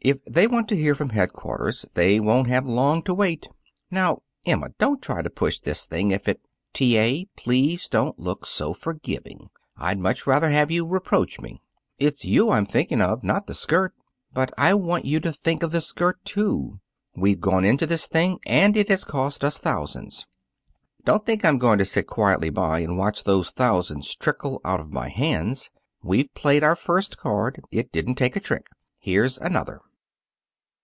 "If 0.00 0.24
they 0.24 0.46
want 0.46 0.68
to 0.68 0.76
hear 0.76 0.94
from 0.94 1.10
headquarters, 1.10 1.84
they 1.94 2.20
won't 2.20 2.46
have 2.48 2.64
long 2.64 3.02
to 3.02 3.12
wait." 3.12 3.48
"Now, 3.90 4.22
Emma, 4.46 4.68
don't 4.78 5.02
try 5.02 5.22
to 5.22 5.28
push 5.28 5.58
this 5.58 5.86
thing 5.86 6.12
if 6.12 6.28
it" 6.28 6.40
"T. 6.72 6.96
A., 6.96 7.26
please 7.36 7.88
don't 7.88 8.18
look 8.18 8.46
so 8.46 8.72
forgiving. 8.72 9.50
I'd 9.76 9.98
much 9.98 10.24
rather 10.24 10.50
have 10.50 10.70
you 10.70 10.86
reproach 10.86 11.40
me." 11.40 11.60
"It's 11.98 12.24
you 12.24 12.48
I'm 12.50 12.64
thinking 12.64 13.00
of, 13.00 13.24
not 13.24 13.48
the 13.48 13.54
skirt." 13.54 13.92
"But 14.32 14.54
I 14.56 14.72
want 14.72 15.04
you 15.04 15.18
to 15.18 15.32
think 15.32 15.64
of 15.64 15.72
the 15.72 15.80
skirt, 15.80 16.24
too. 16.24 16.78
We've 17.16 17.40
gone 17.40 17.64
into 17.64 17.84
this 17.84 18.06
thing, 18.06 18.38
and 18.46 18.76
it 18.76 18.88
has 18.88 19.04
cost 19.04 19.42
us 19.42 19.58
thousands. 19.58 20.26
Don't 21.04 21.26
think 21.26 21.44
I'm 21.44 21.58
going 21.58 21.78
to 21.80 21.84
sit 21.84 22.06
quietly 22.06 22.50
by 22.50 22.78
and 22.80 22.96
watch 22.96 23.24
those 23.24 23.50
thousands 23.50 24.14
trickle 24.14 24.60
out 24.64 24.80
of 24.80 24.96
our 24.96 25.08
hands. 25.08 25.70
We've 26.04 26.32
played 26.34 26.62
our 26.62 26.76
first 26.76 27.18
card. 27.18 27.60
It 27.72 27.90
didn't 27.90 28.14
take 28.14 28.36
a 28.36 28.40
trick. 28.40 28.68
Here's 29.00 29.36
another." 29.38 29.80